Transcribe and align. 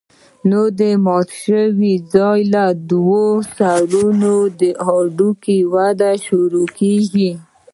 نو 0.49 0.61
د 0.79 0.81
مات 1.05 1.29
شوي 1.43 1.93
ځاى 2.13 2.39
له 2.53 2.65
دواړو 2.89 3.47
سرونو 3.57 4.35
د 4.59 4.61
هډوکي 4.85 5.59
وده 5.73 6.11
شروع 6.25 6.67
کېږي. 6.79 7.31